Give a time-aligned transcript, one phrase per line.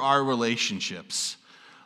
[0.00, 1.36] our relationships.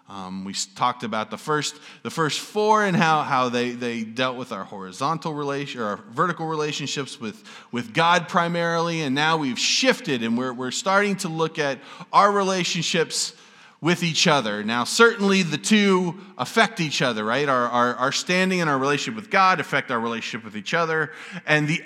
[0.08, 4.38] Um, we talked about the first, the first four and how, how they, they dealt
[4.38, 9.58] with our horizontal relation or our vertical relationships with, with God primarily, and now we've
[9.58, 11.78] shifted and we're, we're starting to look at
[12.10, 13.34] our relationships
[13.82, 14.64] with each other.
[14.64, 17.48] Now, certainly the two affect each other, right?
[17.48, 21.12] Our, our, our standing and our relationship with God affect our relationship with each other,
[21.46, 21.82] and the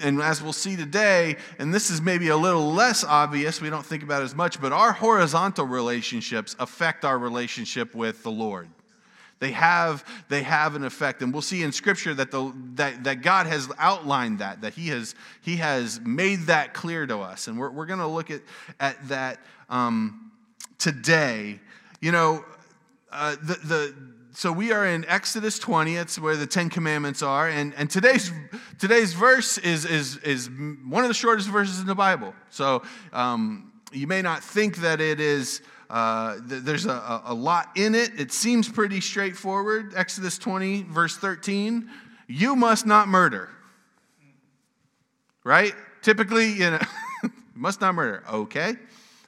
[0.00, 3.84] and as we'll see today, and this is maybe a little less obvious, we don't
[3.84, 8.68] think about as much, but our horizontal relationships affect our relationship with the Lord.
[9.40, 11.22] They have, they have an effect.
[11.22, 14.88] And we'll see in Scripture that, the, that, that God has outlined that, that He
[14.88, 17.46] has, he has made that clear to us.
[17.46, 18.40] And we're, we're going to look at,
[18.80, 20.32] at that um,
[20.78, 21.60] today.
[22.00, 22.44] You know,
[23.12, 23.94] uh, the, the,
[24.38, 25.96] so we are in Exodus 20.
[25.96, 27.48] It's where the Ten Commandments are.
[27.48, 28.30] And, and today's,
[28.78, 32.32] today's verse is, is, is one of the shortest verses in the Bible.
[32.48, 37.70] So um, you may not think that it is, uh, th- there's a, a lot
[37.74, 38.12] in it.
[38.16, 39.94] It seems pretty straightforward.
[39.96, 41.90] Exodus 20, verse 13.
[42.28, 43.48] You must not murder.
[45.42, 45.74] Right?
[46.00, 46.80] Typically, you know,
[47.56, 48.22] must not murder.
[48.30, 48.76] Okay.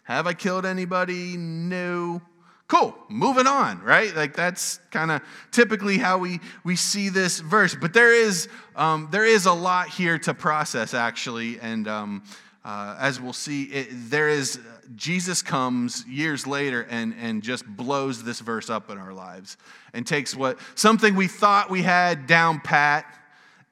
[0.05, 1.37] Have I killed anybody?
[1.37, 2.23] No.
[2.71, 4.15] Cool, moving on, right?
[4.15, 7.75] Like that's kind of typically how we, we see this verse.
[7.75, 11.59] But there is, um, there is a lot here to process, actually.
[11.59, 12.23] And um,
[12.65, 14.61] uh, as we'll see, it, there is,
[14.95, 19.57] Jesus comes years later and, and just blows this verse up in our lives
[19.93, 23.05] and takes what, something we thought we had down pat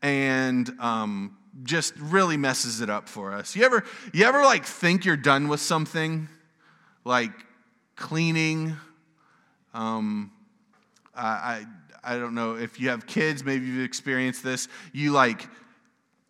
[0.03, 3.55] and um, just really messes it up for us.
[3.55, 6.29] You ever, you ever like think you're done with something?
[7.05, 7.31] Like,
[7.95, 8.77] cleaning
[9.75, 10.33] um,
[11.15, 11.67] I,
[12.05, 14.69] I don't know if you have kids, maybe you've experienced this.
[14.93, 15.49] You like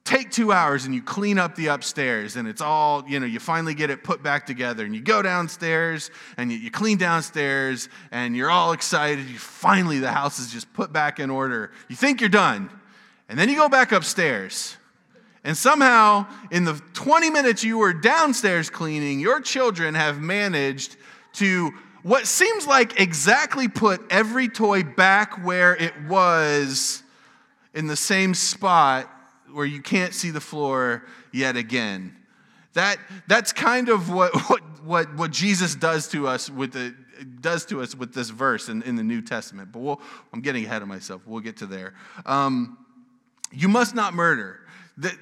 [0.05, 3.39] take two hours and you clean up the upstairs and it's all, you know, you
[3.39, 7.91] finally get it put back together and you go downstairs and you, you clean downstairs
[8.11, 9.29] and you're all excited.
[9.29, 11.73] You finally, the house is just put back in order.
[11.89, 12.71] You think you're done.
[13.29, 14.79] And then you go back upstairs.
[15.45, 20.97] And somehow, in the 20 minutes you were downstairs cleaning, your children have managed
[21.35, 21.73] to
[22.03, 27.03] what seems like exactly put every toy back where it was
[27.75, 29.11] in the same spot
[29.53, 32.15] where you can't see the floor yet again.
[32.75, 36.95] That, that's kind of what, what, what, what Jesus does to us with the,
[37.41, 39.73] does to us with this verse in, in the New Testament.
[39.73, 40.01] But we'll,
[40.33, 41.23] I'm getting ahead of myself.
[41.27, 41.95] We'll get to there.
[42.27, 42.79] Um,
[43.51, 44.61] you must not murder.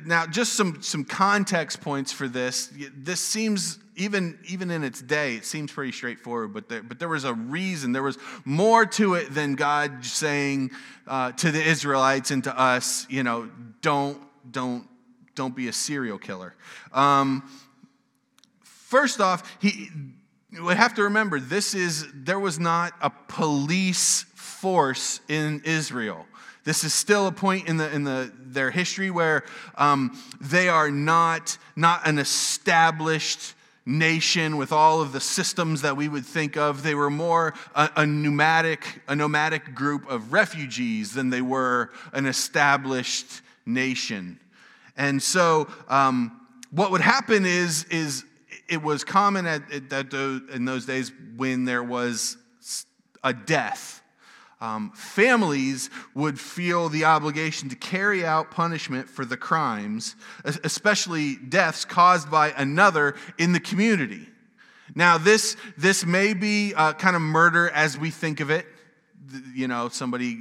[0.04, 2.72] Now, just some, some context points for this.
[2.97, 7.09] This seems, even, even in its day, it seems pretty straightforward, but there, but there
[7.09, 7.92] was a reason.
[7.92, 10.70] There was more to it than God saying
[11.06, 13.50] uh, to the Israelites and to us, you know,
[13.82, 14.19] don't,
[14.50, 14.88] don't,
[15.34, 16.54] don't be a serial killer.
[16.93, 17.43] Um,
[18.62, 19.91] first off, he,
[20.64, 26.25] we have to remember this is, there was not a police force in Israel.
[26.66, 29.44] This is still a point in, the, in the, their history where
[29.77, 33.54] um, they are not, not an established
[33.87, 36.82] nation with all of the systems that we would think of.
[36.82, 42.26] They were more a, a, nomadic, a nomadic group of refugees than they were an
[42.26, 44.41] established nation.
[44.97, 48.25] And so um, what would happen is, is
[48.69, 52.37] it was common at, at, in those days when there was
[53.22, 54.03] a death
[54.61, 61.84] um, families would feel the obligation to carry out punishment for the crimes, especially deaths
[61.84, 64.27] caused by another in the community.
[64.94, 68.67] Now, this, this may be uh, kind of murder as we think of it.
[69.53, 70.39] You know, somebody,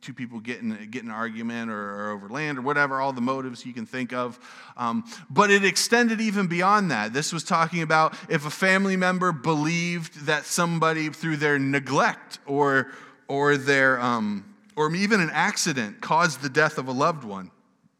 [0.00, 3.12] two people get in, get in an argument or, or over land or whatever, all
[3.12, 4.38] the motives you can think of.
[4.76, 7.12] Um, but it extended even beyond that.
[7.12, 12.92] This was talking about if a family member believed that somebody, through their neglect or
[13.28, 17.50] or their um, or even an accident caused the death of a loved one,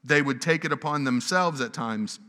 [0.04, 2.20] they would take it upon themselves at times,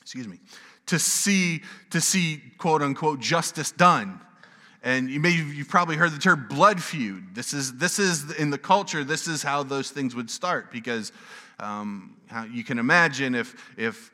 [0.00, 0.38] excuse me,
[0.86, 4.20] to see to see quote unquote justice done.
[4.82, 7.34] And you may you've probably heard the term blood feud.
[7.34, 9.04] This is this is in the culture.
[9.04, 11.12] This is how those things would start because
[11.58, 12.16] um,
[12.50, 14.10] you can imagine if if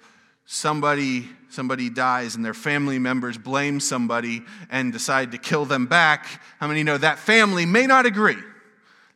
[0.47, 6.41] somebody somebody dies and their family members blame somebody and decide to kill them back
[6.59, 8.37] how many know that family may not agree?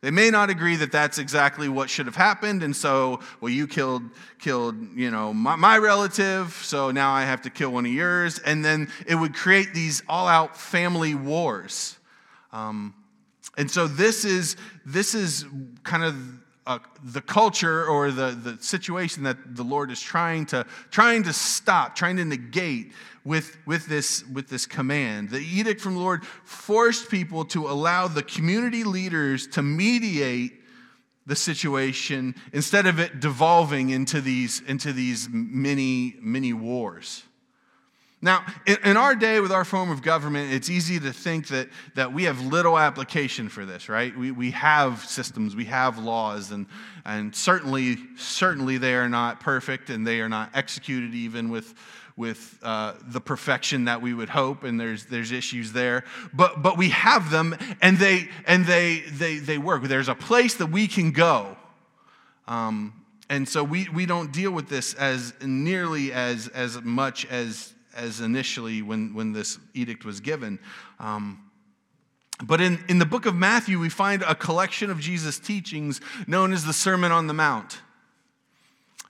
[0.01, 3.67] They may not agree that that's exactly what should have happened and so well you
[3.67, 4.03] killed
[4.39, 8.39] killed you know my, my relative so now i have to kill one of yours
[8.39, 11.97] and then it would create these all-out family wars.
[12.51, 12.93] Um,
[13.57, 14.55] and so this is
[14.85, 15.45] this is
[15.83, 16.15] kind of
[16.67, 21.33] uh, the culture or the, the situation that the Lord is trying to, trying to
[21.33, 22.93] stop, trying to negate
[23.23, 25.29] with, with, this, with this command.
[25.29, 30.53] The edict from the Lord forced people to allow the community leaders to mediate
[31.25, 37.23] the situation instead of it devolving into these, into these mini, mini wars.
[38.23, 41.69] Now, in, in, our day with our form of government, it's easy to think that,
[41.95, 44.15] that we have little application for this, right?
[44.15, 46.67] We, we have systems, we have laws, and,
[47.03, 51.73] and certainly, certainly they are not perfect and they are not executed even with,
[52.15, 56.03] with uh, the perfection that we would hope, and there's, there's issues there.
[56.31, 59.81] But, but we have them and, they, and they, they, they work.
[59.83, 61.57] There's a place that we can go.
[62.47, 62.93] Um,
[63.31, 68.21] and so we, we don't deal with this as nearly as, as much as as
[68.21, 70.59] initially when, when this edict was given.
[70.99, 71.51] Um,
[72.43, 76.53] but in, in the book of Matthew, we find a collection of Jesus' teachings known
[76.53, 77.81] as the Sermon on the Mount.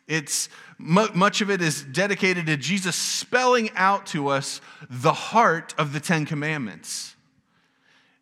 [0.08, 5.94] It's much of it is dedicated to Jesus spelling out to us the heart of
[5.94, 7.16] the Ten Commandments.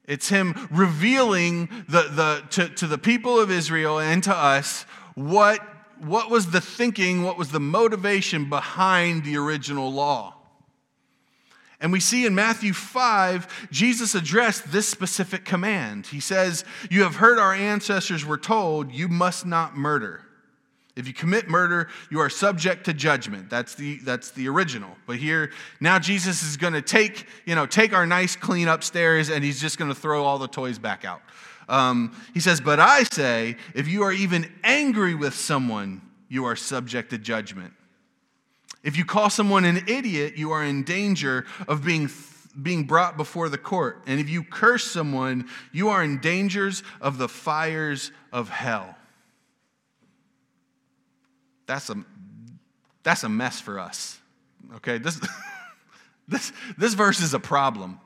[0.05, 4.83] It's him revealing the, the, to, to the people of Israel and to us
[5.15, 5.61] what,
[5.99, 10.35] what was the thinking, what was the motivation behind the original law.
[11.81, 16.07] And we see in Matthew 5, Jesus addressed this specific command.
[16.07, 20.25] He says, You have heard our ancestors were told, you must not murder.
[20.97, 23.49] If you commit murder, you are subject to judgment.
[23.49, 24.89] That's the, that's the original.
[25.05, 29.29] But here, now Jesus is going to take, you know, take our nice clean upstairs
[29.29, 31.21] and he's just going to throw all the toys back out.
[31.69, 36.57] Um, he says, But I say, if you are even angry with someone, you are
[36.57, 37.73] subject to judgment.
[38.83, 42.09] If you call someone an idiot, you are in danger of being,
[42.61, 44.03] being brought before the court.
[44.07, 48.95] And if you curse someone, you are in dangers of the fires of hell.
[51.65, 52.03] That's a,
[53.03, 54.19] that's a mess for us.
[54.77, 55.19] Okay, this,
[56.27, 57.99] this, this verse is a problem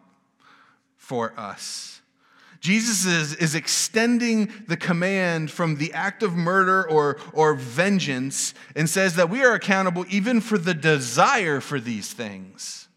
[0.98, 1.93] for us.
[2.63, 8.89] Jesus is, is extending the command from the act of murder or, or vengeance and
[8.89, 12.88] says that we are accountable even for the desire for these things.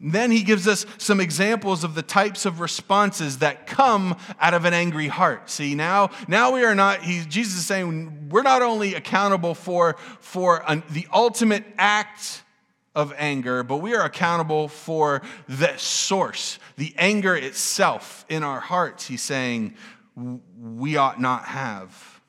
[0.00, 4.64] Then he gives us some examples of the types of responses that come out of
[4.66, 5.50] an angry heart.
[5.50, 9.96] See, now, now we are not, he, Jesus is saying, we're not only accountable for,
[10.20, 12.44] for an, the ultimate act
[12.94, 19.06] of anger, but we are accountable for the source, the anger itself in our hearts.
[19.06, 19.74] He's saying
[20.16, 22.20] we ought not have.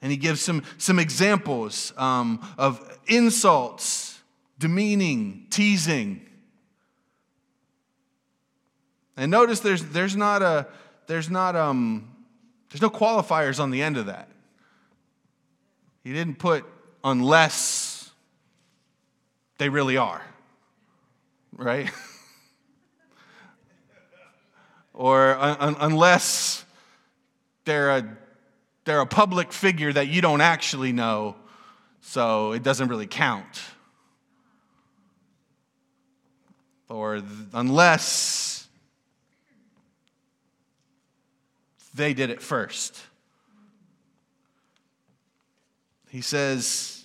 [0.00, 4.20] And he gives some, some examples um, of insults,
[4.58, 6.28] demeaning, teasing.
[9.16, 10.66] And notice there's, there's not a,
[11.06, 12.10] there's not, um,
[12.70, 14.28] there's no qualifiers on the end of that.
[16.02, 16.64] He didn't put
[17.04, 17.91] unless
[19.58, 20.22] they really are,
[21.56, 21.90] right?
[24.94, 26.64] or un- unless
[27.64, 28.16] they're a,
[28.84, 31.36] they're a public figure that you don't actually know,
[32.00, 33.60] so it doesn't really count.
[36.88, 38.68] Or th- unless
[41.94, 42.98] they did it first.
[46.08, 47.01] He says,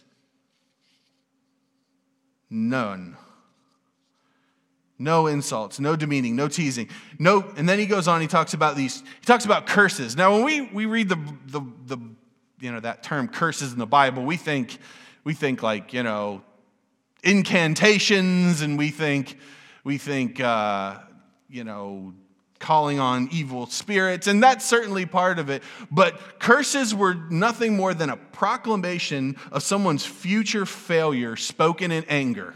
[2.50, 3.18] None.
[5.00, 6.90] No insults, no demeaning, no teasing.
[7.20, 10.16] No, and then he goes on, he talks about these, he talks about curses.
[10.16, 11.98] Now, when we, we read the, the, the
[12.60, 14.80] you know, that term curses in the Bible, we think,
[15.24, 16.42] we think like, you know,
[17.24, 19.38] incantations and we think,
[19.84, 20.98] we think, uh,
[21.48, 22.14] you know,
[22.60, 25.64] calling on evil spirits, and that's certainly part of it.
[25.92, 32.56] But curses were nothing more than a proclamation of someone's future failure spoken in anger.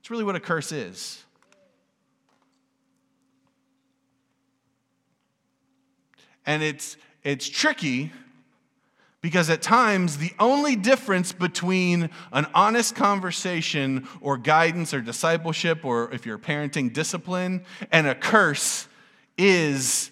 [0.00, 1.22] It's really what a curse is.
[6.46, 8.12] And it's, it's tricky
[9.22, 16.12] because at times, the only difference between an honest conversation or guidance or discipleship, or
[16.12, 18.86] if you're parenting, discipline, and a curse
[19.36, 20.10] is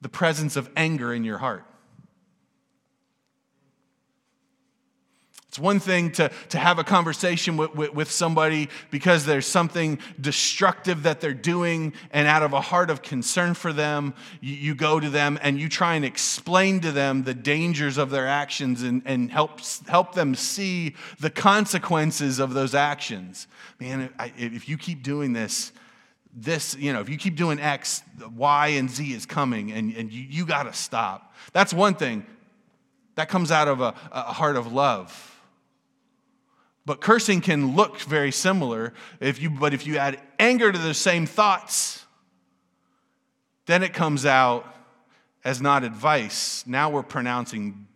[0.00, 1.64] the presence of anger in your heart.
[5.50, 9.98] It's one thing to, to have a conversation with, with, with, somebody because there's something
[10.20, 14.74] destructive that they're doing, and out of a heart of concern for them, you, you
[14.76, 18.84] go to them and you try and explain to them the dangers of their actions
[18.84, 23.48] and, and help, help them see the consequences of those actions.
[23.80, 25.72] Man, if you keep doing this,
[26.32, 28.04] this, you know, if you keep doing X,
[28.36, 31.34] Y and Z is coming and, and you, you got to stop.
[31.52, 32.24] That's one thing.
[33.16, 35.26] That comes out of a, a heart of love.
[36.90, 38.92] But cursing can look very similar.
[39.20, 42.04] If you, but if you add anger to the same thoughts,
[43.66, 44.66] then it comes out
[45.44, 46.64] as not advice.
[46.66, 47.86] Now we're pronouncing,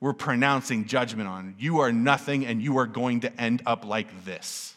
[0.00, 1.54] we're pronouncing judgment on.
[1.60, 4.74] You are nothing and you are going to end up like this.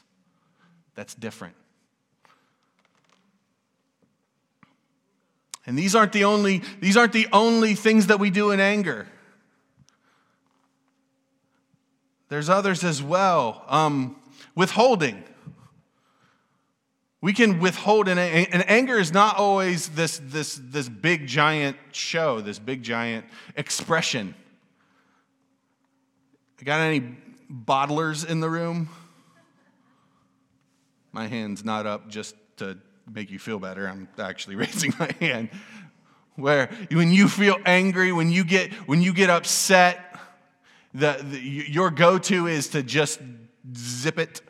[0.93, 1.55] That's different.
[5.65, 9.07] And these aren't the only, these aren't the only things that we do in anger.
[12.29, 13.63] There's others as well.
[13.67, 14.17] Um,
[14.55, 15.23] withholding.
[17.21, 22.41] We can withhold, and, and anger is not always this, this, this big giant show,
[22.41, 24.35] this big giant expression.
[26.63, 27.15] Got any
[27.51, 28.89] bottlers in the room?
[31.11, 32.77] My hand's not up just to
[33.11, 35.49] make you feel better, I'm actually raising my hand.
[36.35, 40.06] Where when you feel angry, when you get when you get upset,
[40.97, 43.19] the, the your go-to is to just
[43.75, 44.41] zip it,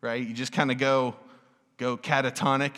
[0.00, 0.26] right?
[0.26, 1.14] You just kind of go
[1.76, 2.74] go catatonic.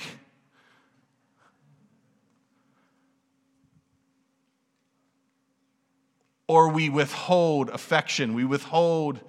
[6.48, 9.20] Or we withhold affection, we withhold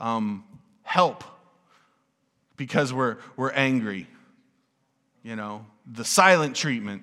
[0.00, 0.42] um,
[0.82, 1.22] help
[2.56, 4.08] because we're, we're angry
[5.22, 7.02] you know, the silent treatment.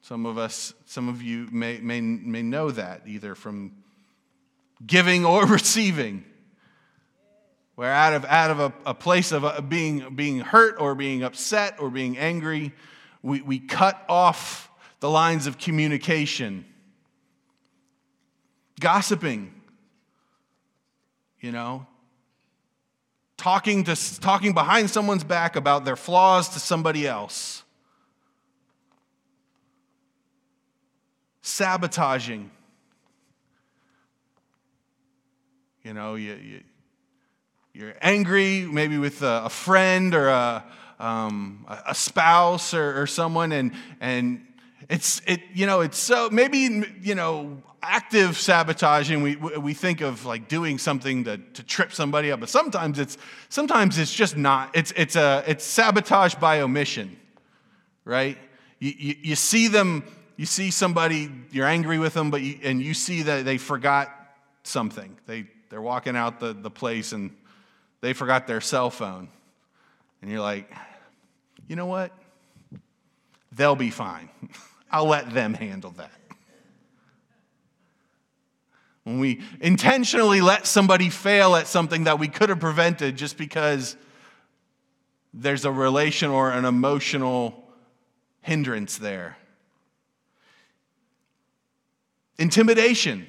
[0.00, 3.72] Some of us, some of you may, may, may know that either from
[4.84, 6.24] giving or receiving.
[7.76, 11.22] Where out of, out of a, a place of a, being, being hurt or being
[11.22, 12.72] upset or being angry,
[13.22, 16.64] we, we cut off the lines of communication.
[18.80, 19.52] Gossiping,
[21.40, 21.86] you know,
[23.36, 27.62] talking, to, talking behind someone's back about their flaws to somebody else,
[31.42, 32.50] sabotaging.
[35.86, 36.60] You know, you, you,
[37.72, 40.64] you're angry maybe with a, a friend or a,
[40.98, 44.44] um, a spouse or, or someone, and, and
[44.88, 50.26] it's, it, you know, it's so, maybe, you know, active sabotaging, we, we think of
[50.26, 53.16] like doing something to, to trip somebody up, but sometimes it's,
[53.48, 54.74] sometimes it's just not.
[54.74, 57.16] It's, it's, a, it's sabotage by omission,
[58.04, 58.36] right?
[58.80, 60.02] You, you, you see them,
[60.36, 64.12] you see somebody, you're angry with them, but you, and you see that they forgot
[64.64, 65.16] something.
[65.26, 67.34] They, they're walking out the, the place and
[68.00, 69.28] they forgot their cell phone.
[70.22, 70.72] And you're like,
[71.68, 72.12] you know what?
[73.52, 74.28] They'll be fine.
[74.90, 76.10] I'll let them handle that.
[79.04, 83.96] When we intentionally let somebody fail at something that we could have prevented just because
[85.32, 87.68] there's a relation or an emotional
[88.40, 89.36] hindrance there.
[92.38, 93.26] Intimidation,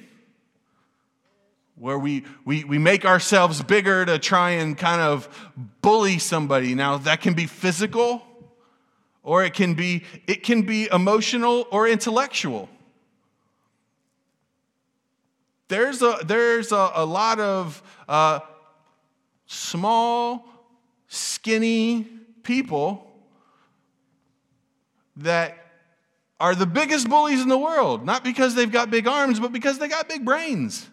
[1.78, 5.28] where we, we, we make ourselves bigger to try and kind of
[5.80, 6.74] bully somebody.
[6.74, 8.22] Now, that can be physical
[9.22, 12.68] or it can be, it can be emotional or intellectual.
[15.68, 18.40] There's a, there's a, a lot of uh,
[19.46, 20.46] small,
[21.08, 22.06] skinny
[22.42, 23.04] people
[25.16, 25.58] that
[26.40, 29.78] are the biggest bullies in the world, not because they've got big arms, but because
[29.78, 30.88] they got big brains.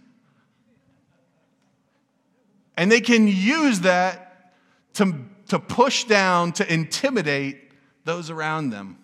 [2.77, 4.53] And they can use that
[4.95, 5.13] to,
[5.47, 7.71] to push down, to intimidate
[8.03, 8.97] those around them.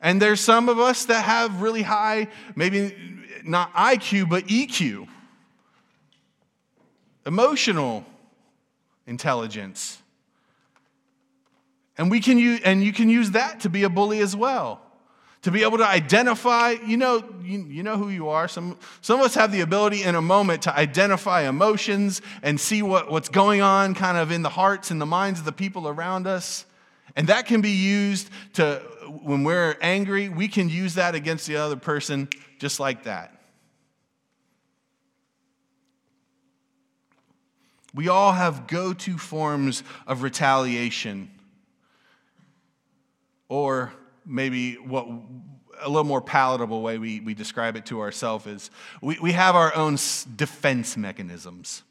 [0.00, 2.94] And there's some of us that have really high, maybe
[3.44, 5.06] not IQ, but EQ,
[7.24, 8.04] emotional
[9.06, 10.02] intelligence.
[11.96, 14.81] And we can use, and you can use that to be a bully as well.
[15.42, 18.46] To be able to identify, you know, you, you know who you are.
[18.46, 22.82] Some, some of us have the ability in a moment to identify emotions and see
[22.82, 25.88] what, what's going on kind of in the hearts and the minds of the people
[25.88, 26.64] around us.
[27.16, 28.82] And that can be used to
[29.22, 33.36] when we're angry, we can use that against the other person just like that.
[37.94, 41.30] We all have go to forms of retaliation.
[43.48, 43.92] Or
[44.24, 45.06] maybe what
[45.80, 49.56] a little more palatable way we, we describe it to ourselves is we, we have
[49.56, 49.96] our own
[50.36, 51.82] defense mechanisms,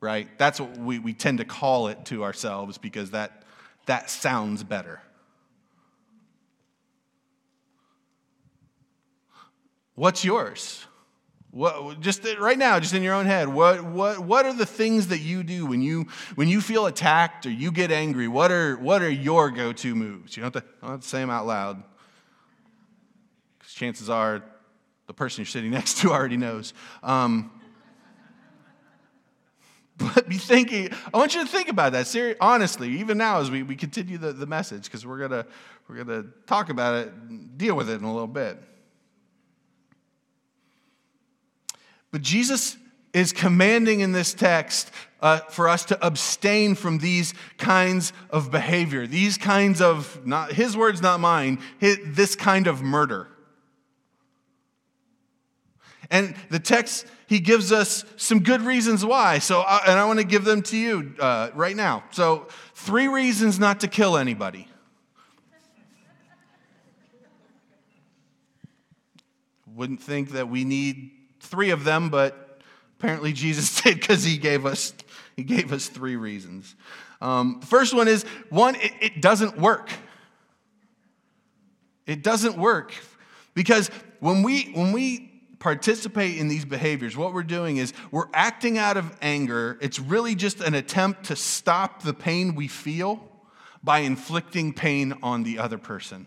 [0.00, 0.28] right?
[0.38, 3.44] That's what we, we tend to call it to ourselves because that,
[3.86, 5.00] that sounds better.
[9.94, 10.84] What's yours?
[11.50, 15.08] What, just right now, just in your own head, what, what, what are the things
[15.08, 18.28] that you do when you, when you feel attacked or you get angry?
[18.28, 20.36] What are, what are your go to moves?
[20.36, 21.82] You don't have, to, don't have to say them out loud,
[23.58, 24.44] because chances are
[25.06, 26.74] the person you're sitting next to already knows.
[27.02, 27.50] Um,
[29.96, 33.50] but be thinking, I want you to think about that, Seri- honestly, even now as
[33.50, 35.46] we, we continue the, the message, because we're going to
[35.88, 38.62] we're gonna talk about it, deal with it in a little bit.
[42.10, 42.76] But Jesus
[43.12, 49.06] is commanding in this text uh, for us to abstain from these kinds of behavior,
[49.06, 53.28] these kinds of, not his words, not mine, his, this kind of murder.
[56.10, 59.40] And the text, he gives us some good reasons why.
[59.40, 62.04] So, uh, and I want to give them to you uh, right now.
[62.12, 64.68] So, three reasons not to kill anybody.
[69.74, 71.17] Wouldn't think that we need
[71.48, 72.60] three of them, but
[72.98, 74.92] apparently Jesus did because he gave us
[75.36, 76.74] he gave us three reasons.
[77.20, 79.90] Um, first one is one, it, it doesn't work.
[82.06, 82.92] It doesn't work
[83.54, 83.88] because
[84.20, 85.28] when we when we
[85.58, 89.78] participate in these behaviors, what we're doing is we're acting out of anger.
[89.80, 93.28] It's really just an attempt to stop the pain we feel
[93.82, 96.26] by inflicting pain on the other person.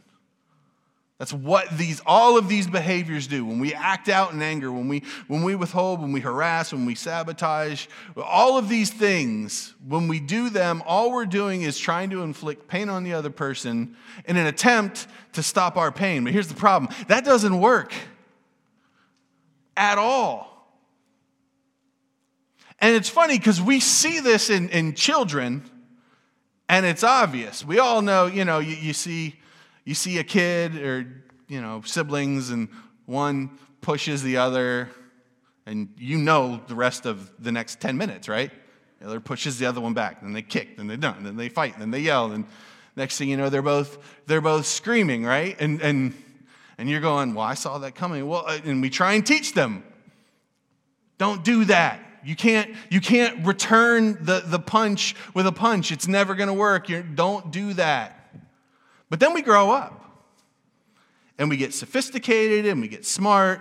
[1.21, 3.45] That's what these, all of these behaviors do.
[3.45, 6.87] When we act out in anger, when we, when we withhold, when we harass, when
[6.87, 7.85] we sabotage,
[8.17, 12.67] all of these things, when we do them, all we're doing is trying to inflict
[12.67, 16.23] pain on the other person in an attempt to stop our pain.
[16.23, 17.93] But here's the problem that doesn't work
[19.77, 20.73] at all.
[22.79, 25.69] And it's funny because we see this in, in children,
[26.67, 27.63] and it's obvious.
[27.63, 29.35] We all know, you know, you, you see
[29.85, 31.05] you see a kid or,
[31.47, 32.69] you know, siblings, and
[33.05, 34.89] one pushes the other,
[35.65, 38.51] and you know the rest of the next 10 minutes, right?
[38.99, 41.49] The other pushes the other one back, then they kick, then they don't, then they
[41.49, 42.45] fight, then they yell, and
[42.95, 43.97] next thing you know, they're both,
[44.27, 45.59] they're both screaming, right?
[45.59, 46.13] And, and,
[46.77, 48.27] and you're going, well, I saw that coming.
[48.27, 49.83] Well, uh, and we try and teach them,
[51.17, 51.99] don't do that.
[52.23, 55.91] You can't, you can't return the, the punch with a punch.
[55.91, 56.87] It's never going to work.
[56.89, 58.20] You're, don't do that.
[59.11, 60.05] But then we grow up
[61.37, 63.59] and we get sophisticated and we get smart,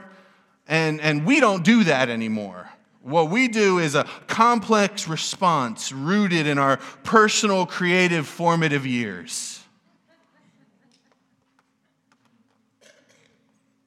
[0.68, 2.70] and, and we don't do that anymore.
[3.02, 9.60] What we do is a complex response rooted in our personal, creative, formative years.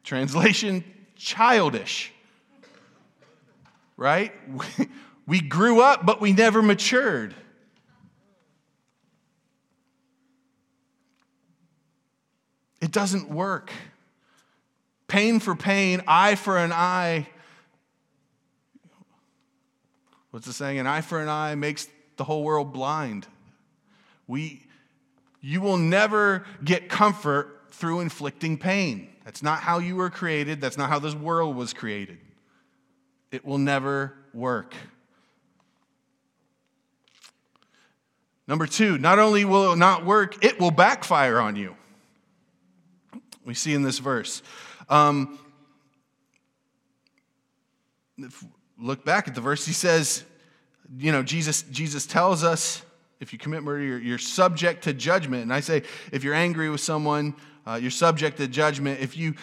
[0.04, 0.84] Translation
[1.16, 2.12] childish.
[3.96, 4.34] Right?
[5.26, 7.34] We grew up, but we never matured.
[12.84, 13.72] It doesn't work.
[15.08, 17.30] Pain for pain, eye for an eye.
[20.32, 20.80] What's the saying?
[20.80, 23.26] An eye for an eye makes the whole world blind.
[24.28, 24.66] We,
[25.40, 29.08] you will never get comfort through inflicting pain.
[29.24, 30.60] That's not how you were created.
[30.60, 32.18] That's not how this world was created.
[33.32, 34.76] It will never work.
[38.46, 41.78] Number two, not only will it not work, it will backfire on you
[43.46, 44.42] we see in this verse.
[44.90, 45.40] Um,
[48.80, 50.24] look back at the verse, he says,
[50.98, 52.84] you know, Jesus, Jesus tells us
[53.20, 55.44] if you commit murder, you're, you're subject to judgment.
[55.44, 59.00] And I say, if you're angry with someone, uh, you're subject to judgment.
[59.00, 59.36] If you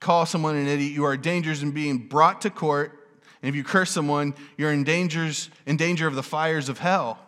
[0.00, 3.08] call someone an idiot, you are dangerous in being brought to court.
[3.42, 7.18] And if you curse someone, you're in, dangers, in danger of the fires of hell.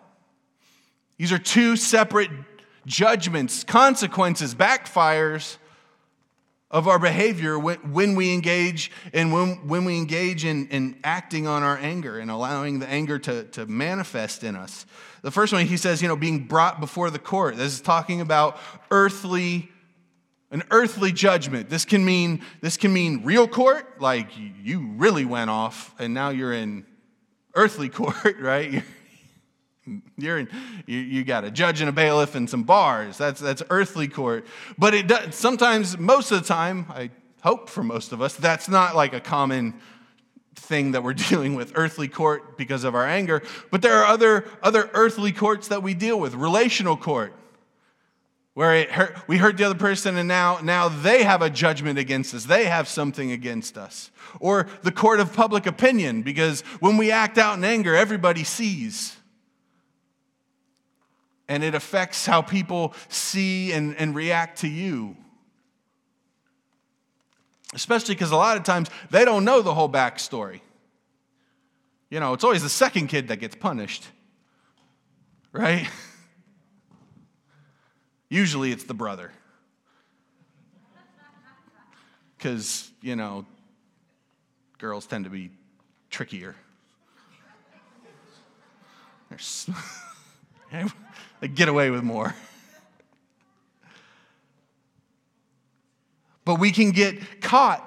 [1.17, 2.31] These are two separate
[2.87, 5.57] judgments, consequences, backfires
[6.71, 11.63] of our behavior when, we engage and when, when we engage in, in acting on
[11.63, 14.87] our anger and allowing the anger to, to manifest in us.
[15.23, 17.57] The first one, he says, you know, being brought before the court.
[17.57, 18.59] This is talking about
[18.91, 19.69] earthly,
[20.53, 21.69] an earthly judgment.
[21.69, 24.29] This can mean, this can mean real court, like
[24.63, 26.87] you really went off and now you're in
[27.55, 28.85] earthly court, right?
[30.17, 30.41] You're
[30.87, 33.17] you, you got a judge and a bailiff and some bars.
[33.17, 34.47] That's, that's earthly court.
[34.79, 37.11] But it does, sometimes, most of the time, I
[37.43, 39.75] hope for most of us, that's not like a common
[40.55, 44.47] thing that we're dealing with earthly court because of our anger but there are other
[44.63, 47.33] other earthly courts that we deal with relational court
[48.55, 51.99] where it hurt, we hurt the other person and now now they have a judgment
[51.99, 56.97] against us they have something against us or the court of public opinion because when
[56.97, 59.17] we act out in anger everybody sees
[61.51, 65.17] and it affects how people see and, and react to you.
[67.75, 70.61] especially because a lot of times they don't know the whole backstory.
[72.09, 74.07] You know, it's always the second kid that gets punished,
[75.53, 75.89] right?
[78.29, 79.33] Usually it's the brother.
[82.37, 83.45] Because, you know,
[84.79, 85.51] girls tend to be
[86.11, 86.55] trickier.
[91.49, 92.35] get away with more.
[96.45, 97.87] But we can get caught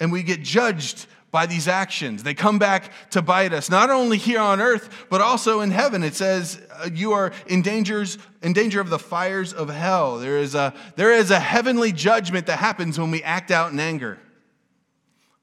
[0.00, 2.22] and we get judged by these actions.
[2.22, 6.02] They come back to bite us, not only here on earth, but also in heaven.
[6.02, 10.18] It says, uh, You are in, dangers, in danger of the fires of hell.
[10.18, 13.78] There is, a, there is a heavenly judgment that happens when we act out in
[13.78, 14.18] anger.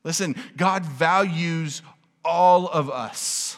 [0.04, 1.82] Listen, God values
[2.26, 3.58] all of us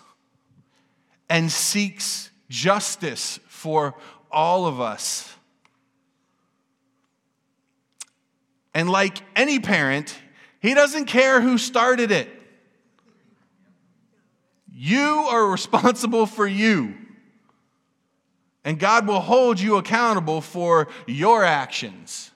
[1.30, 3.94] and seeks justice for
[4.32, 5.36] all of us.
[8.74, 10.18] And like any parent,
[10.62, 12.30] he doesn't care who started it.
[14.74, 16.96] You are responsible for you.
[18.64, 22.32] And God will hold you accountable for your actions.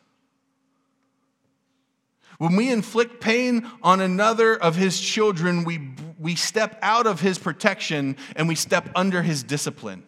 [2.38, 7.38] When we inflict pain on another of his children, we, we step out of his
[7.38, 10.04] protection and we step under his discipline.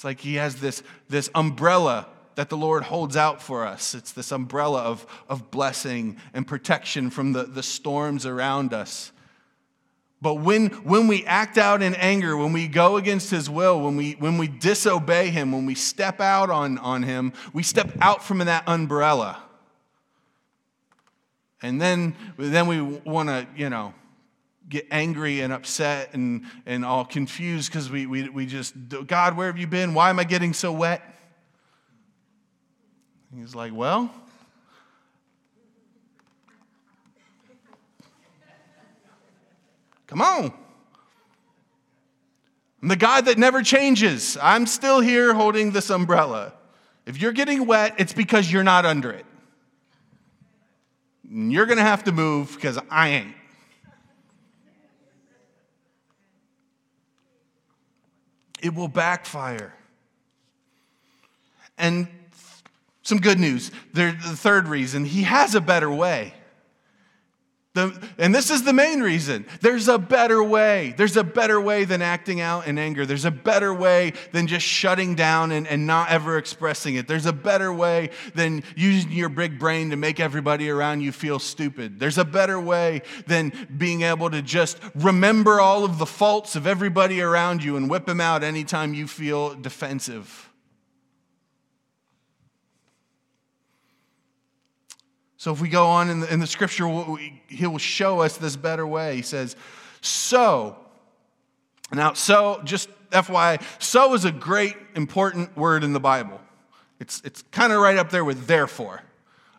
[0.00, 3.94] It's like he has this, this umbrella that the Lord holds out for us.
[3.94, 9.12] It's this umbrella of, of blessing and protection from the, the storms around us.
[10.22, 13.94] But when, when we act out in anger, when we go against his will, when
[13.98, 18.24] we, when we disobey him, when we step out on, on him, we step out
[18.24, 19.42] from that umbrella.
[21.60, 23.92] And then, then we want to, you know,
[24.70, 28.74] get angry and upset and, and all confused because we, we, we just,
[29.06, 29.92] God, where have you been?
[29.92, 31.02] Why am I getting so wet?
[33.36, 34.12] He's like, Well,
[40.06, 40.52] come on.
[42.82, 44.38] I'm the God that never changes.
[44.40, 46.54] I'm still here holding this umbrella.
[47.06, 49.26] If you're getting wet, it's because you're not under it.
[51.28, 53.34] You're going to have to move because I ain't.
[58.62, 59.74] It will backfire.
[61.78, 62.08] And
[63.02, 63.70] some good news.
[63.92, 66.34] the third reason, he has a better way.
[67.72, 69.46] The, and this is the main reason.
[69.60, 70.92] There's a better way.
[70.96, 73.06] There's a better way than acting out in anger.
[73.06, 77.06] There's a better way than just shutting down and, and not ever expressing it.
[77.06, 81.38] There's a better way than using your big brain to make everybody around you feel
[81.38, 82.00] stupid.
[82.00, 86.66] There's a better way than being able to just remember all of the faults of
[86.66, 90.49] everybody around you and whip them out anytime you feel defensive.
[95.40, 96.86] So if we go on in the, in the scripture,
[97.48, 99.16] he will show us this better way.
[99.16, 99.56] He says,
[100.02, 100.76] So,
[101.90, 106.38] now, so, just FYI, so is a great, important word in the Bible.
[106.98, 109.00] It's, it's kind of right up there with therefore.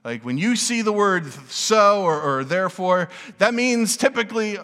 [0.05, 4.59] Like when you see the word so or, or therefore, that means typically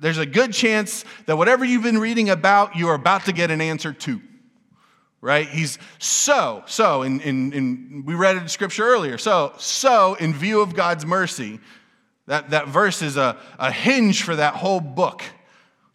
[0.00, 3.50] there's a good chance that whatever you've been reading about, you are about to get
[3.50, 4.22] an answer to
[5.22, 5.48] right?
[5.48, 9.16] He's so, so, in, in, in, we read it in scripture earlier.
[9.16, 11.60] So, so, in view of God's mercy,
[12.26, 15.22] that, that verse is a, a hinge for that whole book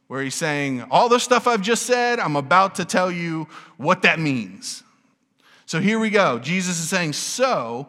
[0.08, 4.02] where he's saying, All the stuff I've just said, I'm about to tell you what
[4.02, 4.82] that means.
[5.66, 6.40] So here we go.
[6.40, 7.88] Jesus is saying, So,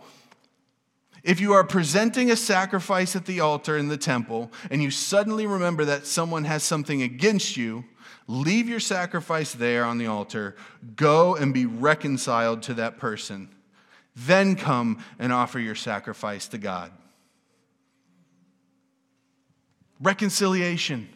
[1.22, 5.46] if you are presenting a sacrifice at the altar in the temple and you suddenly
[5.46, 7.84] remember that someone has something against you,
[8.30, 10.54] Leave your sacrifice there on the altar.
[10.94, 13.48] Go and be reconciled to that person.
[14.14, 16.92] Then come and offer your sacrifice to God.
[20.00, 21.08] Reconciliation.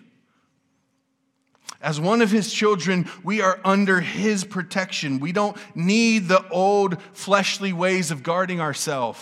[1.83, 5.20] As one of his children, we are under his protection.
[5.20, 9.20] We don't need the old fleshly ways of guarding ourselves.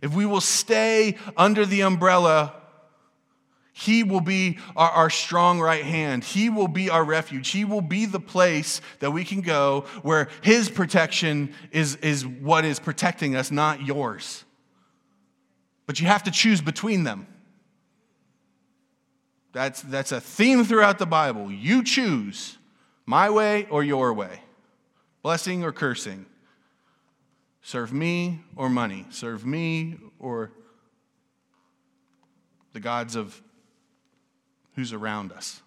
[0.00, 2.55] If we will stay under the umbrella
[3.78, 6.24] he will be our, our, strong right hand.
[6.24, 7.50] He will be our refuge.
[7.50, 12.64] He will be the place that we can go where His protection is, is what
[12.64, 14.46] is protecting us, not yours.
[15.86, 17.26] But you have to choose between them.
[19.52, 21.52] That's, that's a theme throughout the Bible.
[21.52, 22.56] You choose
[23.04, 24.40] my way or your way,
[25.20, 26.24] blessing or cursing,
[27.60, 30.50] serve me or money, serve me or
[32.72, 33.42] the gods of
[34.76, 35.60] who's around us.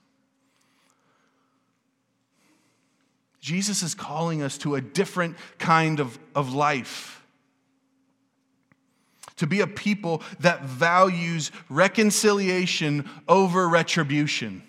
[3.41, 7.19] Jesus is calling us to a different kind of, of life.
[9.39, 14.61] to be a people that values reconciliation over retribution,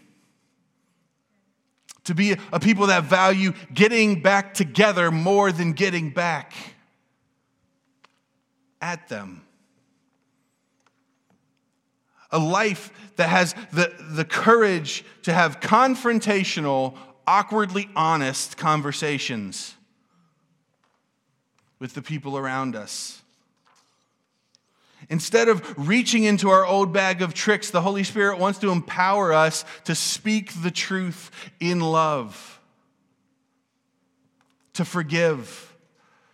[2.05, 6.53] to be a people that value getting back together more than getting back
[8.81, 9.43] at them.
[12.33, 19.75] A life that has the, the courage to have confrontational, awkwardly honest conversations
[21.79, 23.23] with the people around us.
[25.09, 29.33] Instead of reaching into our old bag of tricks, the Holy Spirit wants to empower
[29.33, 32.61] us to speak the truth in love,
[34.75, 35.70] to forgive,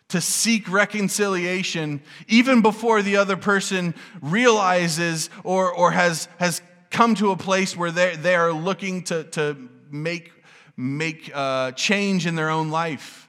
[0.08, 7.32] to seek reconciliation, even before the other person realizes or, or has, has come to
[7.32, 9.56] a place where they, they are looking to, to
[9.90, 10.32] make,
[10.76, 13.28] make uh, change in their own life.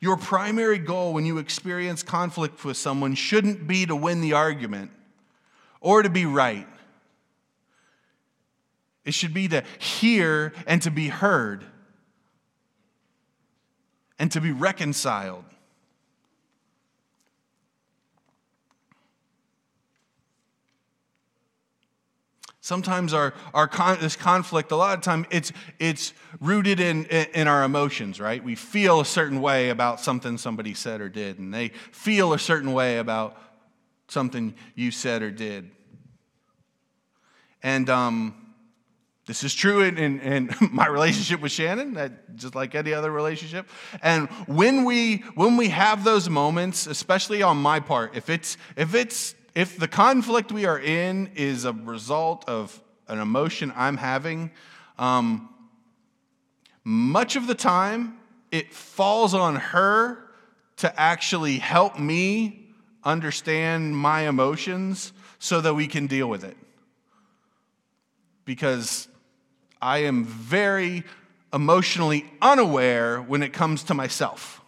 [0.00, 4.90] Your primary goal when you experience conflict with someone shouldn't be to win the argument
[5.80, 6.68] or to be right.
[9.04, 11.64] It should be to hear and to be heard
[14.18, 15.44] and to be reconciled.
[22.60, 27.46] Sometimes our, our con- this conflict, a lot of time, it's, it's rooted in, in
[27.46, 28.42] our emotions, right?
[28.42, 32.40] We feel a certain way about something somebody said or did, and they feel a
[32.40, 33.40] certain way about
[34.08, 35.70] something you said or did.
[37.62, 38.45] And um,
[39.26, 43.68] this is true in, in, in, my relationship with Shannon, just like any other relationship.
[44.02, 48.94] And when we, when we have those moments, especially on my part, if it's, if
[48.94, 54.50] it's if the conflict we are in is a result of an emotion I'm having,
[54.98, 55.48] um,
[56.84, 58.18] much of the time
[58.52, 60.28] it falls on her
[60.76, 62.68] to actually help me
[63.02, 66.56] understand my emotions so that we can deal with it.
[68.44, 69.08] Because
[69.80, 71.04] I am very
[71.52, 74.60] emotionally unaware when it comes to myself.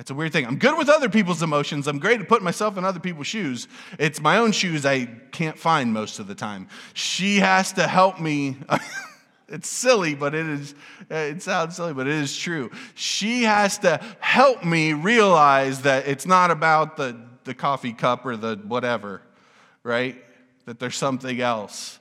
[0.00, 0.46] That's a weird thing.
[0.46, 1.86] I'm good with other people's emotions.
[1.86, 3.68] I'm great at putting myself in other people's shoes.
[3.98, 6.68] It's my own shoes I can't find most of the time.
[6.94, 8.56] She has to help me.
[9.48, 10.74] it's silly, but it is,
[11.10, 12.70] it sounds silly, but it is true.
[12.94, 18.38] She has to help me realize that it's not about the, the coffee cup or
[18.38, 19.20] the whatever,
[19.82, 20.16] right?
[20.64, 21.98] That there's something else.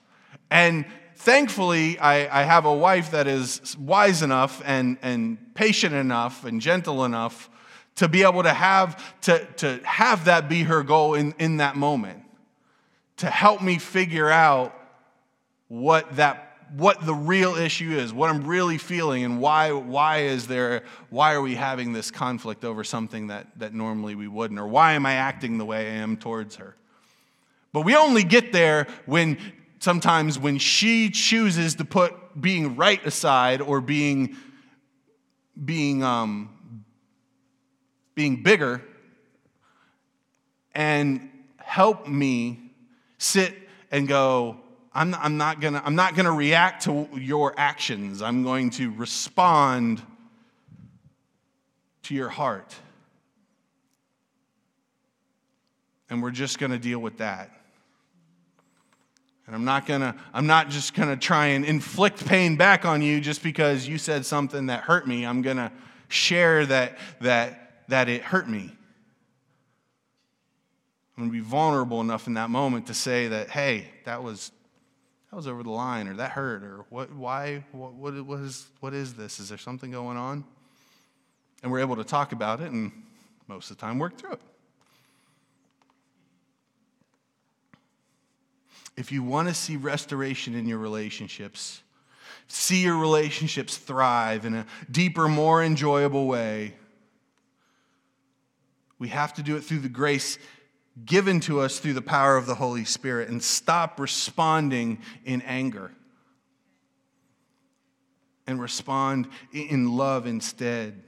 [0.49, 0.85] And
[1.19, 6.61] thankfully, I, I have a wife that is wise enough and, and patient enough and
[6.61, 7.49] gentle enough
[7.95, 11.75] to be able to have, to, to have that be her goal in, in that
[11.75, 12.23] moment,
[13.17, 14.73] to help me figure out
[15.67, 20.45] what that what the real issue is, what I'm really feeling, and why, why is
[20.45, 24.67] there, why are we having this conflict over something that, that normally we wouldn't, or
[24.67, 26.75] why am I acting the way I am towards her?
[27.73, 29.39] But we only get there when
[29.79, 34.35] sometimes when she chooses to put being right aside or being,
[35.65, 36.49] being um,
[38.19, 38.81] being bigger
[40.73, 42.59] and help me
[43.17, 43.55] sit
[43.91, 44.57] and go,
[44.93, 48.21] I'm, I'm not gonna, I'm not gonna react to your actions.
[48.21, 50.01] I'm going to respond
[52.03, 52.75] to your heart.
[56.09, 57.58] And we're just gonna deal with that.
[59.49, 63.19] And I'm not gonna, I'm not just gonna try and inflict pain back on you
[63.19, 65.25] just because you said something that hurt me.
[65.25, 65.71] I'm gonna
[66.07, 68.71] share that that that it hurt me.
[71.17, 74.53] I'm going to be vulnerable enough in that moment to say that, hey, that was,
[75.29, 78.13] that was over the line, or that hurt, or what, why, what, what,
[78.79, 79.39] what is this?
[79.41, 80.45] Is there something going on?
[81.61, 82.93] And we're able to talk about it and
[83.47, 84.41] most of the time work through it.
[88.97, 91.81] If you want to see restoration in your relationships,
[92.47, 96.75] see your relationships thrive in a deeper, more enjoyable way,
[98.97, 100.37] we have to do it through the grace
[101.05, 105.91] given to us through the power of the Holy Spirit and stop responding in anger
[108.45, 111.01] and respond in love instead.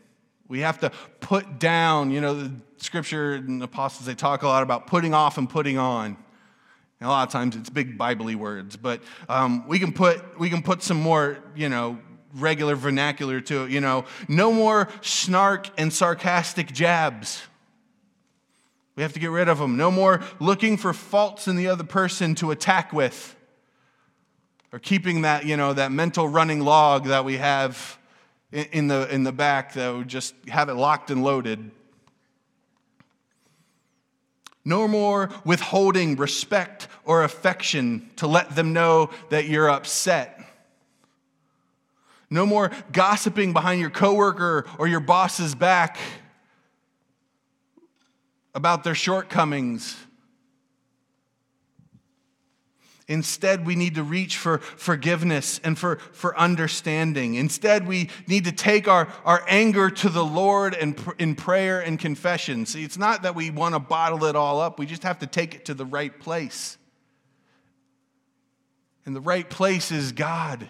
[0.47, 4.47] We have to put down, you know, the scripture and the apostles, they talk a
[4.47, 6.17] lot about putting off and putting on.
[7.01, 10.51] And a lot of times it's big biblically words, but um, we, can put, we
[10.51, 11.97] can put some more, you know,
[12.35, 13.71] regular vernacular to it.
[13.71, 17.41] You know, no more snark and sarcastic jabs.
[18.95, 19.77] We have to get rid of them.
[19.77, 23.35] No more looking for faults in the other person to attack with.
[24.71, 27.97] Or keeping that, you know, that mental running log that we have
[28.51, 31.71] in the, in the back that would just have it locked and loaded.
[34.63, 40.37] No more withholding respect or affection to let them know that you're upset.
[42.29, 45.97] No more gossiping behind your coworker or your boss's back
[48.53, 49.97] about their shortcomings.
[53.11, 57.35] Instead, we need to reach for forgiveness and for, for understanding.
[57.35, 61.99] Instead, we need to take our, our anger to the Lord in, in prayer and
[61.99, 62.65] confession.
[62.65, 65.27] See, it's not that we want to bottle it all up, we just have to
[65.27, 66.77] take it to the right place.
[69.05, 70.69] And the right place is God.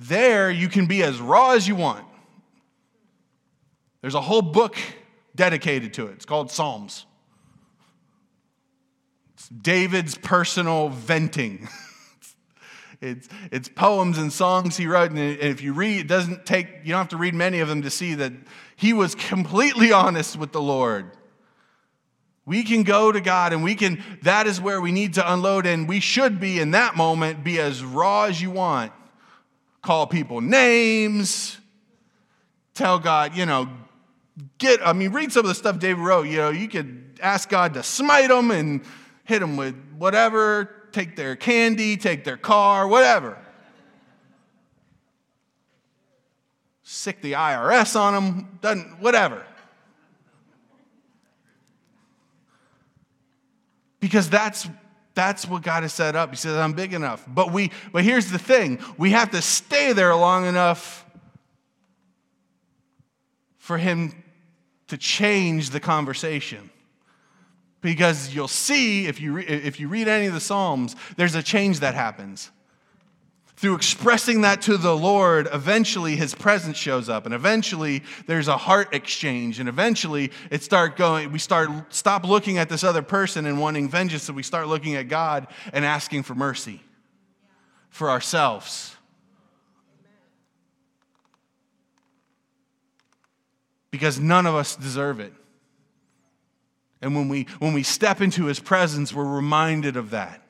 [0.00, 2.04] There, you can be as raw as you want.
[4.00, 4.76] There's a whole book
[5.36, 6.14] dedicated to it.
[6.14, 7.06] It's called Psalms.
[9.60, 11.68] David's personal venting.
[13.00, 15.10] it's, it's poems and songs he wrote.
[15.10, 17.82] And if you read, it doesn't take, you don't have to read many of them
[17.82, 18.32] to see that
[18.76, 21.10] he was completely honest with the Lord.
[22.44, 25.64] We can go to God and we can, that is where we need to unload,
[25.64, 28.92] and we should be in that moment, be as raw as you want.
[29.80, 31.58] Call people names,
[32.74, 33.68] tell God, you know,
[34.58, 36.26] get, I mean, read some of the stuff David wrote.
[36.26, 38.82] You know, you could ask God to smite them and
[39.24, 43.38] hit them with whatever, take their candy, take their car, whatever.
[46.82, 49.44] Sic the IRS on them, doesn't, whatever.
[54.00, 54.68] Because that's
[55.14, 56.30] that's what God has set up.
[56.30, 57.24] He says, I'm big enough.
[57.28, 61.06] But we but here's the thing, we have to stay there long enough
[63.58, 64.12] for him
[64.88, 66.71] to change the conversation.
[67.82, 71.42] Because you'll see, if you, re- if you read any of the Psalms, there's a
[71.42, 72.50] change that happens.
[73.56, 78.56] Through expressing that to the Lord, eventually his presence shows up, and eventually there's a
[78.56, 83.46] heart exchange, and eventually it start going, we start stop looking at this other person
[83.46, 86.80] and wanting vengeance, and we start looking at God and asking for mercy
[87.90, 88.96] for ourselves.
[93.92, 95.32] because none of us deserve it.
[97.02, 100.40] And when we, when we step into his presence, we're reminded of that.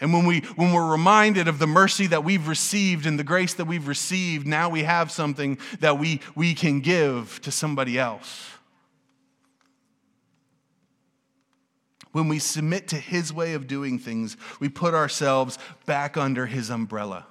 [0.00, 3.54] And when, we, when we're reminded of the mercy that we've received and the grace
[3.54, 8.50] that we've received, now we have something that we, we can give to somebody else.
[12.12, 16.70] When we submit to his way of doing things, we put ourselves back under his
[16.70, 17.26] umbrella.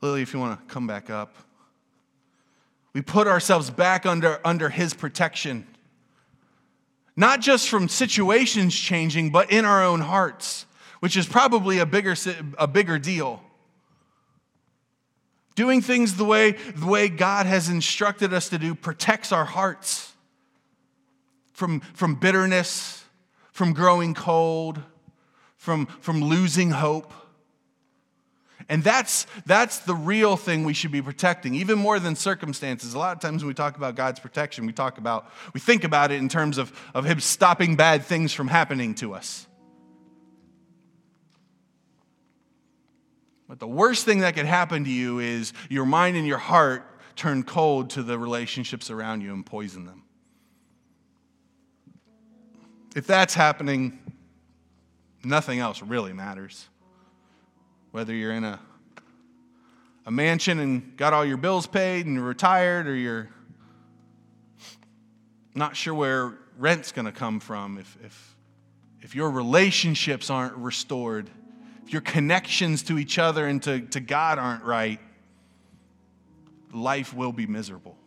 [0.00, 1.34] Lily, if you want to come back up.
[2.92, 5.66] We put ourselves back under, under His protection.
[7.18, 10.66] Not just from situations changing, but in our own hearts,
[11.00, 12.14] which is probably a bigger,
[12.56, 13.42] a bigger deal.
[15.56, 20.12] Doing things the way, the way God has instructed us to do protects our hearts
[21.54, 23.04] from, from bitterness,
[23.50, 24.80] from growing cold,
[25.56, 27.12] from, from losing hope.
[28.68, 32.92] And that's, that's the real thing we should be protecting, even more than circumstances.
[32.92, 35.84] A lot of times when we talk about God's protection, we talk about, we think
[35.84, 39.46] about it in terms of, of Him stopping bad things from happening to us.
[43.48, 46.84] But the worst thing that could happen to you is your mind and your heart
[47.16, 50.02] turn cold to the relationships around you and poison them.
[52.94, 53.98] If that's happening,
[55.24, 56.68] nothing else really matters
[57.98, 58.60] whether you're in a,
[60.06, 63.28] a mansion and got all your bills paid and you're retired or you're
[65.52, 68.36] not sure where rent's going to come from, if, if,
[69.00, 71.28] if your relationships aren't restored,
[71.84, 75.00] if your connections to each other and to, to God aren't right,
[76.72, 77.98] life will be miserable.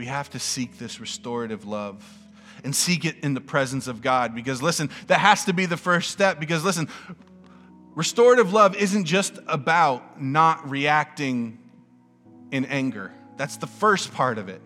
[0.00, 2.02] We have to seek this restorative love
[2.64, 5.76] and seek it in the presence of God because, listen, that has to be the
[5.76, 6.88] first step because, listen,
[7.94, 11.58] restorative love isn't just about not reacting
[12.50, 13.12] in anger.
[13.36, 14.62] That's the first part of it.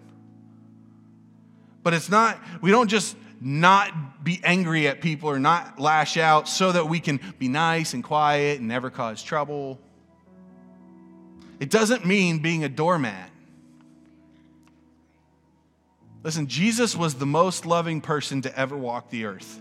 [1.83, 6.49] But it's not, we don't just not be angry at people or not lash out
[6.49, 9.81] so that we can be nice and quiet and never cause trouble.
[11.59, 13.33] It doesn't mean being a doormat.
[16.25, 19.61] Listen, Jesus was the most loving person to ever walk the earth.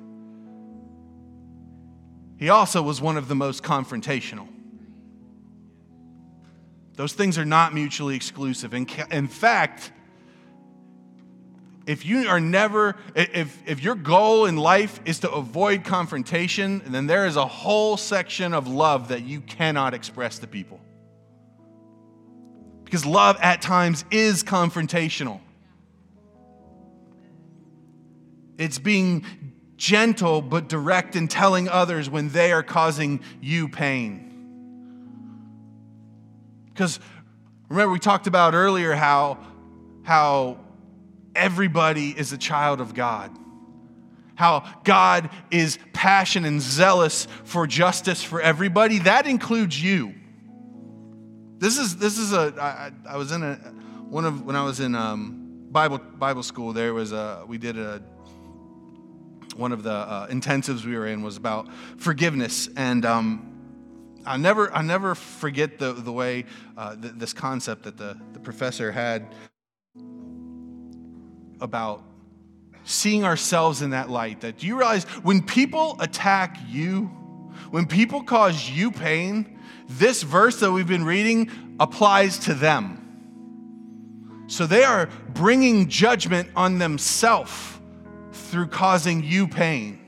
[2.38, 4.48] He also was one of the most confrontational.
[6.96, 8.74] Those things are not mutually exclusive.
[8.74, 9.92] In, in fact,
[11.86, 17.08] if you are never, if, if your goal in life is to avoid confrontation, then
[17.08, 20.80] there is a whole section of love that you cannot express to people.
[22.86, 25.42] Because love at times is confrontational.
[28.58, 29.26] It's being
[29.78, 34.30] gentle but direct in telling others when they are causing you pain.
[36.74, 37.00] Because
[37.70, 39.38] remember, we talked about earlier how,
[40.04, 40.58] how
[41.36, 43.32] everybody is a child of God.
[44.36, 49.00] How God is passionate and zealous for justice for everybody.
[49.00, 50.16] That includes you.
[51.60, 52.54] This is this is a.
[52.60, 53.56] I, I was in a
[54.10, 56.74] one of when I was in um, Bible Bible school.
[56.74, 58.02] There was a we did a
[59.56, 63.06] one of the uh, intensives we were in was about forgiveness and.
[63.06, 63.50] Um,
[64.26, 66.46] I never, I never forget the, the way
[66.78, 69.36] uh, th- this concept that the, the professor had
[71.60, 72.04] about
[72.86, 74.42] seeing ourselves in that light.
[74.42, 77.06] That do you realize when people attack you,
[77.72, 81.50] when people cause you pain, this verse that we've been reading
[81.80, 83.00] applies to them.
[84.48, 87.73] So they are bringing judgment on themselves
[88.54, 90.00] through causing you pain.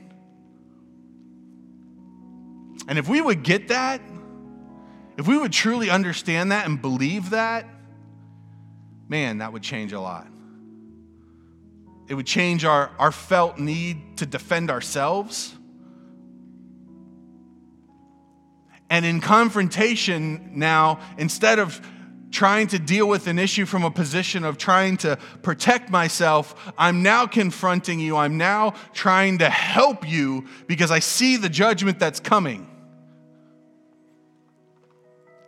[2.86, 4.00] And if we would get that,
[5.18, 7.66] if we would truly understand that and believe that,
[9.08, 10.28] man, that would change a lot.
[12.06, 15.52] It would change our, our felt need to defend ourselves.
[18.88, 21.80] And in confrontation now, instead of
[22.36, 27.02] trying to deal with an issue from a position of trying to protect myself, I'm
[27.02, 28.14] now confronting you.
[28.18, 32.68] I'm now trying to help you because I see the judgment that's coming.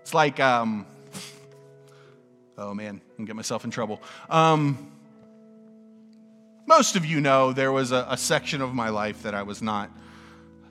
[0.01, 0.87] It's like, um,
[2.57, 4.01] oh man, I'm get myself in trouble.
[4.31, 4.91] Um,
[6.67, 9.61] most of you know there was a, a section of my life that I was
[9.61, 9.91] not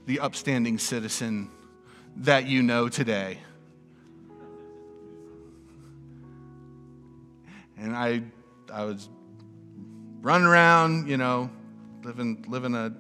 [0.08, 1.52] the upstanding citizen
[2.16, 3.38] that you know today.
[7.80, 8.24] And I,
[8.72, 9.10] I was
[10.22, 11.50] running around, you know,
[12.04, 12.94] living, living a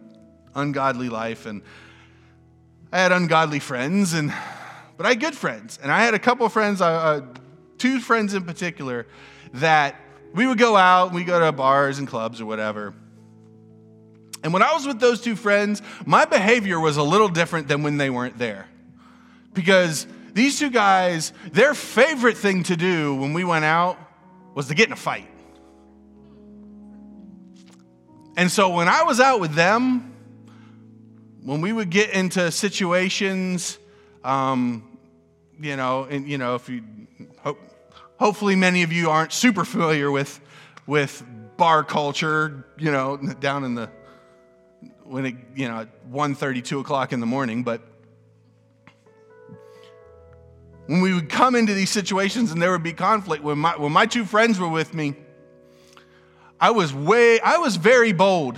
[0.55, 1.61] ungodly life, and
[2.91, 4.34] I had ungodly friends, and
[4.97, 7.21] but I had good friends, and I had a couple friends, uh, uh
[7.78, 9.05] two friends in particular,
[9.53, 9.95] that
[10.34, 12.93] we would go out, we go to bars and clubs or whatever.
[14.43, 17.84] And when I was with those two friends, my behavior was a little different than
[17.84, 18.67] when they weren't there.
[19.53, 23.97] Because these two guys, their favorite thing to do when we went out
[24.58, 25.30] was to get in a fight.
[28.38, 30.16] And so when I was out with them,
[31.43, 33.78] when we would get into situations,
[34.24, 34.97] um,
[35.60, 36.84] you know, and you know, if you
[37.38, 37.60] hope,
[38.20, 40.39] hopefully many of you aren't super familiar with
[40.88, 41.24] with
[41.58, 43.91] bar culture, you know, down in the
[45.03, 47.82] when it, you know, 1.30, 2 o'clock in the morning, but
[50.88, 53.91] when we would come into these situations and there would be conflict, when my, when
[53.91, 55.15] my two friends were with me,
[56.59, 58.57] I was way, I was very bold.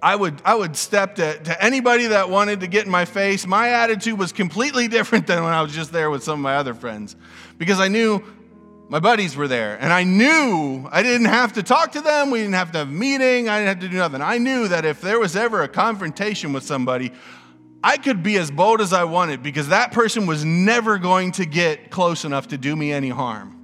[0.00, 3.46] I would, I would step to, to anybody that wanted to get in my face.
[3.46, 6.56] My attitude was completely different than when I was just there with some of my
[6.56, 7.16] other friends
[7.56, 8.22] because I knew
[8.88, 9.76] my buddies were there.
[9.80, 12.30] And I knew I didn't have to talk to them.
[12.30, 13.48] We didn't have to have a meeting.
[13.48, 14.22] I didn't have to do nothing.
[14.22, 17.12] I knew that if there was ever a confrontation with somebody,
[17.82, 21.46] I could be as bold as I wanted because that person was never going to
[21.46, 23.54] get close enough to do me any harm.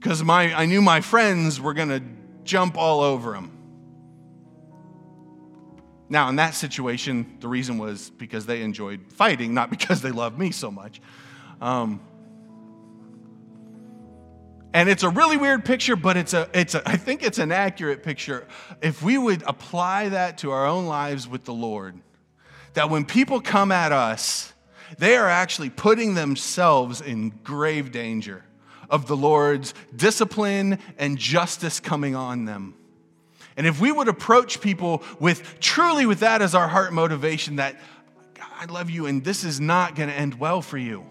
[0.00, 2.02] Because my, I knew my friends were going to
[2.44, 3.50] jump all over him.
[6.08, 10.38] Now, in that situation, the reason was because they enjoyed fighting, not because they loved
[10.38, 11.00] me so much.
[11.60, 12.00] Um,
[14.72, 17.50] and it's a really weird picture, but it's a, it's a, I think it's an
[17.50, 18.46] accurate picture.
[18.82, 22.00] If we would apply that to our own lives with the Lord,
[22.76, 24.52] that when people come at us,
[24.98, 28.44] they are actually putting themselves in grave danger
[28.88, 32.74] of the Lord's discipline and justice coming on them.
[33.56, 37.76] And if we would approach people with truly with that as our heart motivation, that
[38.38, 41.04] I love you and this is not going to end well for you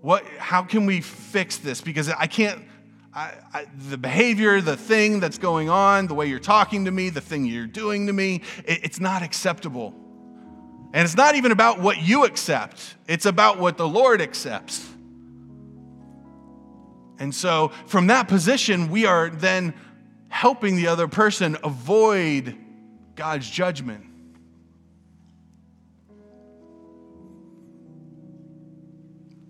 [0.00, 1.80] what, how can we fix this?
[1.80, 2.62] Because I can't,
[3.12, 7.10] I, I, the behavior, the thing that's going on, the way you're talking to me,
[7.10, 9.94] the thing you're doing to me, it, it's not acceptable.
[10.92, 14.86] And it's not even about what you accept, it's about what the Lord accepts.
[17.18, 19.74] And so, from that position, we are then
[20.28, 22.56] helping the other person avoid
[23.14, 24.06] God's judgment.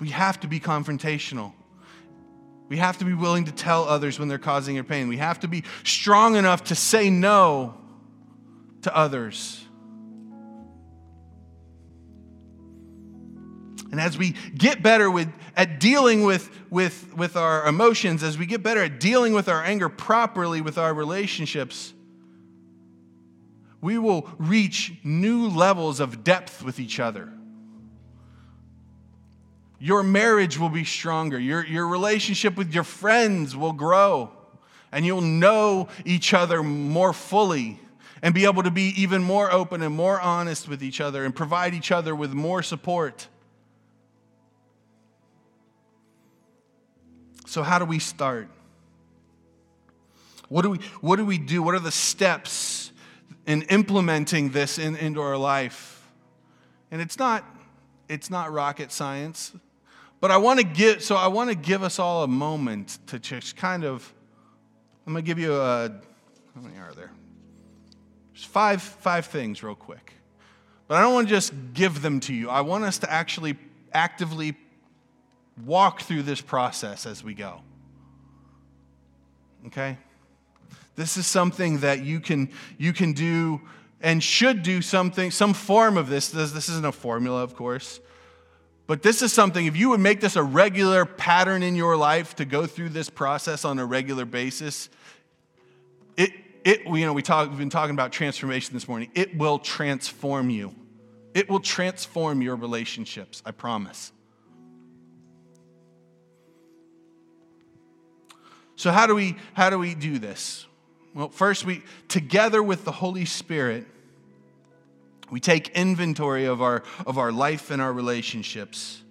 [0.00, 1.52] We have to be confrontational.
[2.68, 5.08] We have to be willing to tell others when they're causing your pain.
[5.08, 7.74] We have to be strong enough to say no
[8.82, 9.64] to others.
[13.90, 18.46] And as we get better with, at dealing with, with, with our emotions, as we
[18.46, 21.92] get better at dealing with our anger properly with our relationships,
[23.80, 27.32] we will reach new levels of depth with each other.
[29.78, 31.38] Your marriage will be stronger.
[31.38, 34.30] Your, your relationship with your friends will grow.
[34.92, 37.80] And you'll know each other more fully
[38.22, 41.34] and be able to be even more open and more honest with each other and
[41.34, 43.28] provide each other with more support.
[47.50, 48.46] So, how do we start?
[50.48, 51.64] What do we, what do, we do?
[51.64, 52.92] What are the steps
[53.44, 56.08] in implementing this in, into our life?
[56.92, 57.44] And it's not,
[58.08, 59.52] it's not rocket science.
[60.20, 63.18] But I want to give, so I want to give us all a moment to
[63.18, 64.14] just kind of,
[65.04, 65.88] I'm going to give you a,
[66.54, 67.10] how many are there?
[68.32, 70.12] There's five, five things real quick.
[70.86, 72.48] But I don't want to just give them to you.
[72.48, 73.56] I want us to actually
[73.92, 74.54] actively
[75.64, 77.60] walk through this process as we go.
[79.66, 79.98] Okay?
[80.96, 83.60] This is something that you can, you can do
[84.00, 86.30] and should do something, some form of this.
[86.30, 88.00] This, this isn't a formula, of course.
[88.86, 92.34] But this is something, if you would make this a regular pattern in your life
[92.36, 94.88] to go through this process on a regular basis,
[96.16, 96.32] it,
[96.64, 99.10] it you know, we talk, we've been talking about transformation this morning.
[99.14, 100.74] It will transform you.
[101.34, 104.10] It will transform your relationships, I promise.
[108.80, 110.66] So how do we how do we do this?
[111.12, 113.86] Well, first we together with the Holy Spirit,
[115.30, 119.02] we take inventory of our, of our life and our relationships,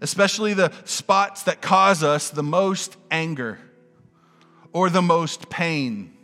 [0.00, 3.58] especially the spots that cause us the most anger
[4.72, 6.14] or the most pain.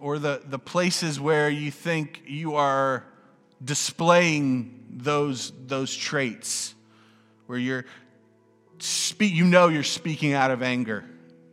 [0.00, 3.04] Or the, the places where you think you are
[3.64, 6.73] displaying those, those traits,
[7.46, 7.84] where you're,
[8.78, 11.04] speak, you know you're speaking out of anger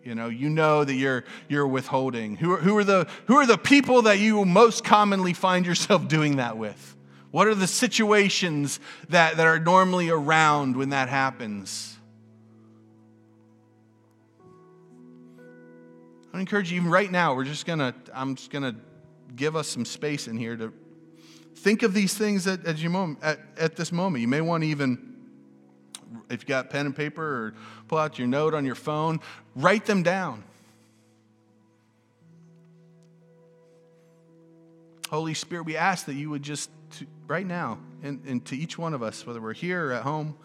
[0.04, 2.36] you know, you know that you're, you're withholding.
[2.38, 6.08] Who are, who, are the, who are the people that you most commonly find yourself
[6.08, 6.96] doing that with?
[7.30, 8.80] What are the situations
[9.10, 11.98] that, that are normally around when that happens?
[16.34, 18.76] I encourage you, even right now, we're just gonna, I'm just gonna
[19.36, 20.74] give us some space in here to
[21.56, 24.22] think of these things at, at, your moment, at, at this moment.
[24.22, 25.11] You may want to even
[26.30, 27.54] if you got pen and paper or
[27.88, 29.20] pull out your note on your phone,
[29.56, 30.44] write them down.
[35.10, 38.78] Holy Spirit, we ask that you would just, to, right now, and, and to each
[38.78, 40.38] one of us, whether we're here or at home,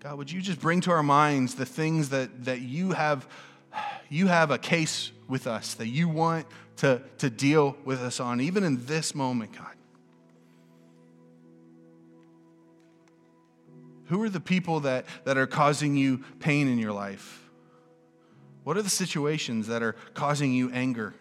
[0.00, 3.26] God, would you just bring to our minds the things that, that you have
[4.08, 6.46] you have a case with us that you want
[6.76, 9.66] to, to deal with us on, even in this moment, God.
[14.08, 17.48] Who are the people that, that are causing you pain in your life?
[18.64, 21.14] What are the situations that are causing you anger?